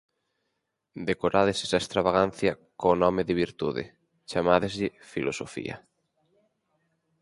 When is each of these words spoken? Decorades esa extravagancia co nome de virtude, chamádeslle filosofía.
Decorades 1.09 1.57
esa 1.65 1.81
extravagancia 1.81 2.53
co 2.79 2.89
nome 3.03 3.21
de 3.27 3.35
virtude, 3.43 3.83
chamádeslle 4.29 4.89
filosofía. 5.11 5.75